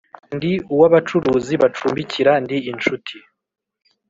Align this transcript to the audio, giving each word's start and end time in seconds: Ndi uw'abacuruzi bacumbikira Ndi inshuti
Ndi 0.35 0.51
uw'abacuruzi 0.73 1.53
bacumbikira 1.61 2.31
Ndi 2.43 2.57
inshuti 2.71 3.15